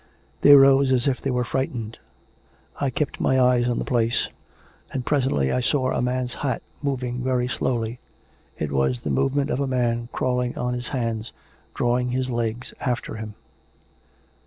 They 0.41 0.55
rose 0.55 0.91
as 0.91 1.07
if 1.07 1.21
they 1.21 1.29
were 1.29 1.43
frightened. 1.43 1.99
I 2.79 2.89
kept 2.89 3.19
my 3.21 3.39
eyes 3.39 3.67
on 3.69 3.77
the 3.77 3.85
place, 3.85 4.29
and 4.91 5.05
presently 5.05 5.51
I 5.51 5.61
saw 5.61 5.91
a 5.91 6.01
man's 6.01 6.33
hat 6.41 6.63
moving 6.81 7.23
very 7.23 7.47
slowly. 7.47 7.99
It 8.57 8.71
was 8.71 9.01
the 9.01 9.11
movement 9.11 9.51
of 9.51 9.59
a 9.59 9.67
man 9.67 10.09
crawling 10.11 10.57
on 10.57 10.73
his 10.73 10.87
hands, 10.87 11.31
drawing 11.75 12.09
his 12.09 12.31
legs 12.31 12.73
after 12.81 13.17
him. 13.17 13.35